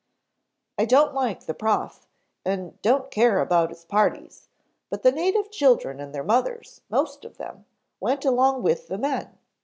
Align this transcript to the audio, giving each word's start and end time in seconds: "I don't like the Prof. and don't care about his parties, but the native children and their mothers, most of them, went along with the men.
"I 0.79 0.85
don't 0.85 1.13
like 1.13 1.41
the 1.45 1.53
Prof. 1.53 2.07
and 2.43 2.81
don't 2.81 3.11
care 3.11 3.39
about 3.39 3.69
his 3.69 3.85
parties, 3.85 4.47
but 4.89 5.03
the 5.03 5.11
native 5.11 5.51
children 5.51 5.99
and 5.99 6.11
their 6.11 6.23
mothers, 6.23 6.81
most 6.89 7.23
of 7.23 7.37
them, 7.37 7.65
went 7.99 8.25
along 8.25 8.63
with 8.63 8.87
the 8.87 8.97
men. 8.97 9.37